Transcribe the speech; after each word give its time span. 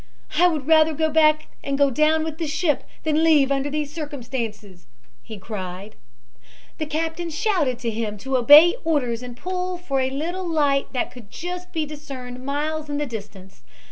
"'I 0.39 0.47
would 0.47 0.65
rather 0.67 0.95
go 0.95 1.11
back 1.11 1.49
and 1.63 1.77
go 1.77 1.91
down 1.91 2.23
with 2.23 2.39
the 2.39 2.47
ship 2.47 2.85
than 3.03 3.23
leave 3.23 3.51
under 3.51 3.69
these 3.69 3.93
circumstances.' 3.93 4.87
he 5.21 5.37
cried. 5.37 5.95
"The 6.79 6.87
captain 6.87 7.29
shouted 7.29 7.77
to 7.77 7.91
him 7.91 8.17
to 8.17 8.35
obey 8.37 8.77
orders 8.83 9.21
and 9.21 9.37
to 9.37 9.43
pull 9.43 9.77
for 9.77 9.99
a 9.99 10.09
little 10.09 10.49
light 10.49 10.91
that 10.93 11.11
could 11.11 11.29
just 11.29 11.71
be 11.71 11.85
discerned 11.85 12.43
miles 12.43 12.89
in 12.89 12.97
the 12.97 13.05
distance. 13.05 13.61